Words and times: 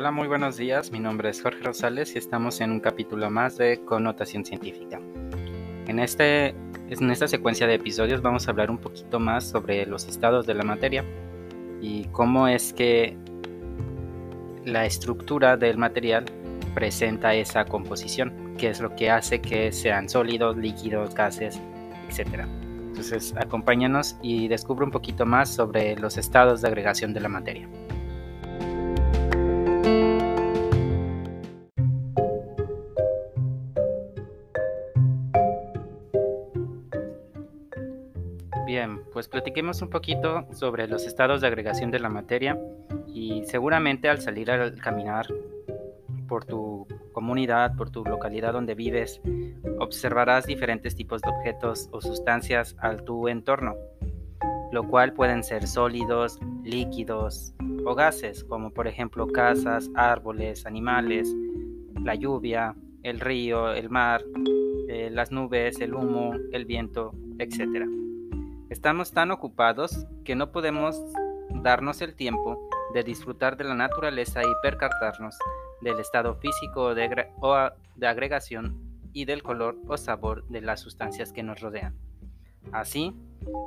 Hola, 0.00 0.12
muy 0.12 0.28
buenos 0.28 0.56
días. 0.56 0.90
Mi 0.92 0.98
nombre 0.98 1.28
es 1.28 1.42
Jorge 1.42 1.62
Rosales 1.62 2.14
y 2.14 2.18
estamos 2.18 2.62
en 2.62 2.70
un 2.70 2.80
capítulo 2.80 3.28
más 3.28 3.58
de 3.58 3.84
Connotación 3.84 4.46
Científica. 4.46 4.98
En, 5.88 5.98
este, 5.98 6.54
en 6.88 7.10
esta 7.10 7.28
secuencia 7.28 7.66
de 7.66 7.74
episodios 7.74 8.22
vamos 8.22 8.48
a 8.48 8.52
hablar 8.52 8.70
un 8.70 8.78
poquito 8.78 9.20
más 9.20 9.50
sobre 9.50 9.84
los 9.84 10.08
estados 10.08 10.46
de 10.46 10.54
la 10.54 10.64
materia 10.64 11.04
y 11.82 12.06
cómo 12.12 12.48
es 12.48 12.72
que 12.72 13.14
la 14.64 14.86
estructura 14.86 15.58
del 15.58 15.76
material 15.76 16.24
presenta 16.74 17.34
esa 17.34 17.66
composición, 17.66 18.54
que 18.56 18.70
es 18.70 18.80
lo 18.80 18.96
que 18.96 19.10
hace 19.10 19.42
que 19.42 19.70
sean 19.70 20.08
sólidos, 20.08 20.56
líquidos, 20.56 21.14
gases, 21.14 21.60
etc. 22.08 22.46
Entonces, 22.88 23.34
acompáñanos 23.36 24.16
y 24.22 24.48
descubre 24.48 24.86
un 24.86 24.92
poquito 24.92 25.26
más 25.26 25.54
sobre 25.54 25.94
los 25.96 26.16
estados 26.16 26.62
de 26.62 26.68
agregación 26.68 27.12
de 27.12 27.20
la 27.20 27.28
materia. 27.28 27.68
Bien, 38.70 39.00
pues 39.12 39.26
platiquemos 39.26 39.82
un 39.82 39.90
poquito 39.90 40.46
sobre 40.52 40.86
los 40.86 41.04
estados 41.04 41.40
de 41.40 41.48
agregación 41.48 41.90
de 41.90 41.98
la 41.98 42.08
materia 42.08 42.56
y 43.08 43.42
seguramente 43.46 44.08
al 44.08 44.20
salir 44.20 44.48
a 44.52 44.72
caminar 44.76 45.26
por 46.28 46.44
tu 46.44 46.86
comunidad, 47.12 47.74
por 47.74 47.90
tu 47.90 48.04
localidad 48.04 48.52
donde 48.52 48.76
vives, 48.76 49.20
observarás 49.80 50.46
diferentes 50.46 50.94
tipos 50.94 51.20
de 51.20 51.30
objetos 51.30 51.88
o 51.90 52.00
sustancias 52.00 52.76
al 52.78 53.02
tu 53.02 53.26
entorno, 53.26 53.74
lo 54.70 54.86
cual 54.86 55.14
pueden 55.14 55.42
ser 55.42 55.66
sólidos, 55.66 56.38
líquidos 56.62 57.52
o 57.84 57.96
gases, 57.96 58.44
como 58.44 58.70
por 58.70 58.86
ejemplo 58.86 59.26
casas, 59.26 59.90
árboles, 59.96 60.64
animales, 60.64 61.34
la 62.04 62.14
lluvia, 62.14 62.76
el 63.02 63.18
río, 63.18 63.72
el 63.72 63.90
mar, 63.90 64.22
eh, 64.88 65.10
las 65.10 65.32
nubes, 65.32 65.80
el 65.80 65.92
humo, 65.92 66.34
el 66.52 66.66
viento, 66.66 67.16
etc. 67.40 68.00
Estamos 68.70 69.10
tan 69.10 69.32
ocupados 69.32 70.06
que 70.24 70.36
no 70.36 70.52
podemos 70.52 70.96
darnos 71.50 72.00
el 72.02 72.14
tiempo 72.14 72.70
de 72.94 73.02
disfrutar 73.02 73.56
de 73.56 73.64
la 73.64 73.74
naturaleza 73.74 74.42
y 74.44 74.62
percatarnos 74.62 75.36
del 75.80 75.98
estado 75.98 76.36
físico 76.36 76.84
o 76.84 76.94
de 76.94 78.06
agregación 78.06 78.80
y 79.12 79.24
del 79.24 79.42
color 79.42 79.76
o 79.88 79.96
sabor 79.96 80.46
de 80.46 80.60
las 80.60 80.78
sustancias 80.78 81.32
que 81.32 81.42
nos 81.42 81.60
rodean. 81.60 81.96
Así, 82.70 83.12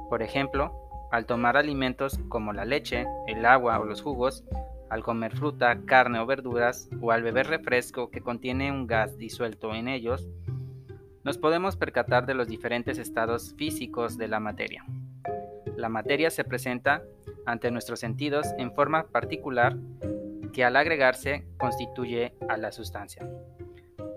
por 0.10 0.22
ejemplo, 0.22 0.72
al 1.12 1.26
tomar 1.26 1.58
alimentos 1.58 2.18
como 2.30 2.54
la 2.54 2.64
leche, 2.64 3.06
el 3.28 3.46
agua 3.46 3.82
o 3.82 3.84
los 3.84 4.02
jugos, 4.02 4.46
al 4.90 5.04
comer 5.04 5.36
fruta, 5.36 5.82
carne 5.86 6.20
o 6.20 6.26
verduras, 6.26 6.90
o 7.02 7.12
al 7.12 7.24
beber 7.24 7.48
refresco 7.48 8.10
que 8.10 8.22
contiene 8.22 8.72
un 8.72 8.88
gas 8.88 9.18
disuelto 9.18 9.74
en 9.74 9.90
ellos, 9.90 10.26
nos 11.24 11.38
podemos 11.38 11.78
percatar 11.78 12.26
de 12.26 12.34
los 12.34 12.48
diferentes 12.48 12.98
estados 12.98 13.54
físicos 13.58 14.18
de 14.18 14.28
la 14.28 14.40
materia. 14.40 14.86
La 15.78 15.90
materia 15.90 16.30
se 16.30 16.44
presenta 16.44 17.02
ante 17.46 17.72
nuestros 17.72 18.00
sentidos 18.00 18.48
en 18.58 18.74
forma 18.74 19.08
particular 19.08 19.78
que 20.52 20.64
al 20.64 20.76
agregarse 20.76 21.46
constituye 21.58 22.34
a 22.48 22.58
la 22.58 22.72
sustancia. 22.72 23.28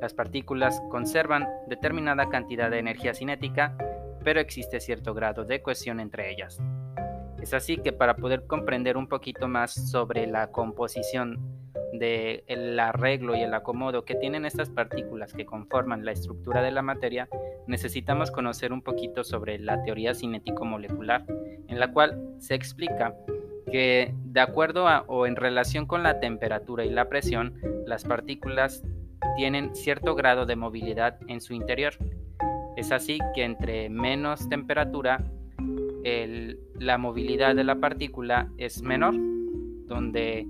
Las 0.01 0.13
partículas 0.15 0.83
conservan 0.91 1.49
determinada 1.69 2.29
cantidad 2.29 2.71
de 2.71 2.79
energía 2.79 3.15
cinética, 3.15 3.77
pero 4.23 4.41
existe 4.41 4.81
cierto 4.81 5.15
grado 5.15 5.45
de 5.45 5.63
cohesión 5.63 6.01
entre 6.01 6.31
ellas. 6.31 6.61
Es 7.41 7.55
así 7.55 7.79
que 7.79 7.93
para 7.93 8.17
poder 8.17 8.47
comprender 8.47 8.97
un 8.97 9.09
poquito 9.09 9.49
más 9.49 9.73
sobre 9.73 10.27
la 10.27 10.49
composición 10.49 11.39
del 11.99 12.79
arreglo 12.79 13.35
y 13.37 13.43
el 13.43 13.55
acomodo 13.55 14.05
que 14.05 14.15
tienen 14.15 14.45
estas 14.45 14.71
partículas 14.71 15.33
que 15.33 15.47
conforman 15.47 16.05
la 16.05 16.13
estructura 16.13 16.63
de 16.63 16.71
la 16.71 16.83
materia, 16.83 17.29
necesitamos 17.67 18.31
conocer 18.31 18.73
un 18.73 18.83
poquito 18.83 19.25
sobre 19.25 19.59
la 19.59 19.83
teoría 19.83 20.15
cinético-molecular, 20.15 21.25
en 21.69 21.81
la 21.81 21.93
cual 21.93 22.35
se 22.39 22.55
explica 22.55 23.15
que 23.71 24.15
de 24.25 24.41
acuerdo 24.41 24.87
a 24.89 25.05
o 25.09 25.27
en 25.27 25.37
relación 25.37 25.87
con 25.87 26.03
la 26.03 26.21
temperatura 26.21 26.85
y 26.85 26.91
la 26.91 27.09
presión, 27.09 27.55
las 27.87 28.05
partículas 28.05 28.83
tienen 29.37 29.75
cierto 29.75 30.15
grado 30.15 30.47
de 30.47 30.57
movilidad 30.57 31.19
en 31.29 31.41
su 31.41 31.53
interior. 31.53 31.95
Es 32.77 32.93
así 32.93 33.19
que 33.35 33.45
entre 33.45 33.89
menos 33.89 34.49
temperatura, 34.49 35.25
la 36.79 36.99
movilidad 36.99 37.57
de 37.57 37.65
la 37.65 37.77
partícula 37.77 38.49
es 38.59 38.83
menor, 38.83 39.15
donde 39.87 40.47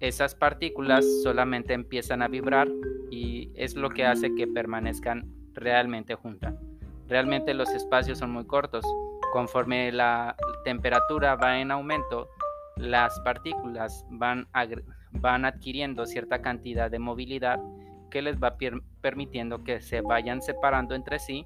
esas 0.00 0.34
partículas 0.34 1.04
solamente 1.22 1.74
empiezan 1.74 2.22
a 2.22 2.28
vibrar 2.28 2.68
y 3.10 3.50
es 3.54 3.74
lo 3.74 3.90
que 3.90 4.04
hace 4.06 4.34
que 4.34 4.46
permanezcan 4.46 5.32
realmente 5.54 6.14
juntas. 6.14 6.54
Realmente 7.08 7.54
los 7.54 7.70
espacios 7.70 8.18
son 8.18 8.30
muy 8.30 8.46
cortos. 8.46 8.84
Conforme 9.32 9.90
la 9.92 10.36
temperatura 10.64 11.34
va 11.34 11.58
en 11.58 11.70
aumento, 11.70 12.28
las 12.76 13.18
partículas 13.20 14.04
van, 14.10 14.46
van 15.12 15.44
adquiriendo 15.44 16.06
cierta 16.06 16.42
cantidad 16.42 16.90
de 16.90 16.98
movilidad 16.98 17.58
que 18.10 18.22
les 18.22 18.38
va 18.38 18.56
permitiendo 19.00 19.64
que 19.64 19.80
se 19.80 20.00
vayan 20.00 20.40
separando 20.40 20.94
entre 20.94 21.18
sí, 21.18 21.44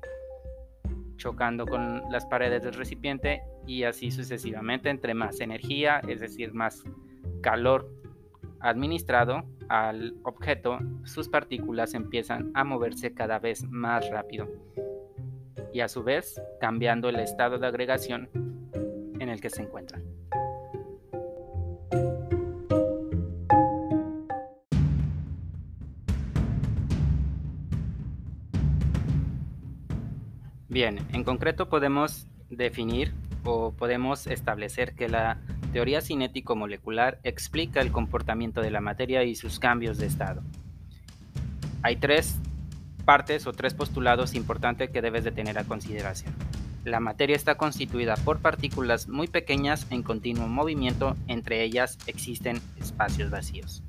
chocando 1.16 1.66
con 1.66 2.02
las 2.10 2.26
paredes 2.26 2.62
del 2.62 2.74
recipiente 2.74 3.42
y 3.66 3.84
así 3.84 4.10
sucesivamente. 4.10 4.90
Entre 4.90 5.14
más 5.14 5.40
energía, 5.40 6.00
es 6.06 6.20
decir, 6.20 6.52
más 6.52 6.84
calor 7.40 8.01
administrado 8.62 9.44
al 9.68 10.14
objeto, 10.22 10.78
sus 11.04 11.28
partículas 11.28 11.94
empiezan 11.94 12.50
a 12.54 12.64
moverse 12.64 13.12
cada 13.12 13.38
vez 13.38 13.64
más 13.68 14.08
rápido 14.10 14.48
y 15.72 15.80
a 15.80 15.88
su 15.88 16.02
vez 16.02 16.40
cambiando 16.60 17.08
el 17.08 17.16
estado 17.16 17.58
de 17.58 17.66
agregación 17.66 18.28
en 19.18 19.28
el 19.28 19.40
que 19.40 19.50
se 19.50 19.62
encuentran. 19.62 20.02
Bien, 30.68 30.98
en 31.12 31.22
concreto 31.24 31.68
podemos 31.68 32.26
definir 32.48 33.12
o 33.44 33.72
podemos 33.72 34.26
establecer 34.26 34.94
que 34.94 35.08
la 35.08 35.38
teoría 35.72 36.00
cinético-molecular 36.00 37.18
explica 37.24 37.80
el 37.80 37.90
comportamiento 37.90 38.60
de 38.60 38.70
la 38.70 38.80
materia 38.80 39.24
y 39.24 39.34
sus 39.34 39.58
cambios 39.58 39.98
de 39.98 40.06
estado. 40.06 40.42
Hay 41.82 41.96
tres 41.96 42.36
partes 43.04 43.46
o 43.46 43.52
tres 43.52 43.74
postulados 43.74 44.34
importantes 44.34 44.90
que 44.90 45.02
debes 45.02 45.24
de 45.24 45.32
tener 45.32 45.58
a 45.58 45.64
consideración. 45.64 46.32
La 46.84 47.00
materia 47.00 47.36
está 47.36 47.56
constituida 47.56 48.16
por 48.16 48.40
partículas 48.40 49.08
muy 49.08 49.28
pequeñas 49.28 49.86
en 49.90 50.02
continuo 50.02 50.46
movimiento, 50.48 51.16
entre 51.26 51.62
ellas 51.62 51.98
existen 52.06 52.60
espacios 52.80 53.30
vacíos. 53.30 53.82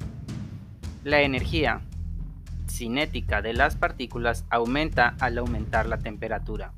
La 1.04 1.22
energía 1.22 1.82
cinética 2.68 3.42
de 3.42 3.54
las 3.54 3.76
partículas 3.76 4.46
aumenta 4.50 5.16
al 5.20 5.38
aumentar 5.38 5.88
la 5.88 5.98
temperatura, 5.98 6.72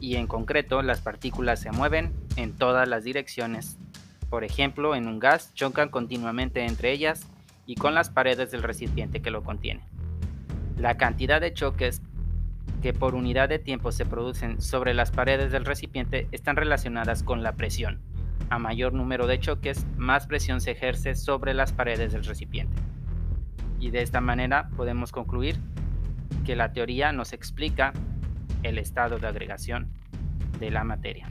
y 0.00 0.16
en 0.16 0.26
concreto 0.26 0.82
las 0.82 1.00
partículas 1.00 1.60
se 1.60 1.72
mueven 1.72 2.12
en 2.36 2.52
todas 2.52 2.86
las 2.88 3.04
direcciones. 3.04 3.78
Por 4.34 4.42
ejemplo, 4.42 4.96
en 4.96 5.06
un 5.06 5.20
gas 5.20 5.54
chocan 5.54 5.90
continuamente 5.90 6.66
entre 6.66 6.90
ellas 6.90 7.30
y 7.66 7.76
con 7.76 7.94
las 7.94 8.10
paredes 8.10 8.50
del 8.50 8.64
recipiente 8.64 9.22
que 9.22 9.30
lo 9.30 9.44
contiene. 9.44 9.84
La 10.76 10.96
cantidad 10.96 11.40
de 11.40 11.52
choques 11.52 12.02
que 12.82 12.92
por 12.92 13.14
unidad 13.14 13.48
de 13.48 13.60
tiempo 13.60 13.92
se 13.92 14.04
producen 14.04 14.60
sobre 14.60 14.92
las 14.92 15.12
paredes 15.12 15.52
del 15.52 15.64
recipiente 15.64 16.26
están 16.32 16.56
relacionadas 16.56 17.22
con 17.22 17.44
la 17.44 17.52
presión. 17.52 18.00
A 18.50 18.58
mayor 18.58 18.92
número 18.92 19.28
de 19.28 19.38
choques, 19.38 19.86
más 19.96 20.26
presión 20.26 20.60
se 20.60 20.72
ejerce 20.72 21.14
sobre 21.14 21.54
las 21.54 21.72
paredes 21.72 22.12
del 22.12 22.24
recipiente. 22.24 22.74
Y 23.78 23.90
de 23.90 24.02
esta 24.02 24.20
manera 24.20 24.68
podemos 24.76 25.12
concluir 25.12 25.60
que 26.44 26.56
la 26.56 26.72
teoría 26.72 27.12
nos 27.12 27.32
explica 27.32 27.92
el 28.64 28.78
estado 28.78 29.20
de 29.20 29.28
agregación 29.28 29.92
de 30.58 30.72
la 30.72 30.82
materia. 30.82 31.28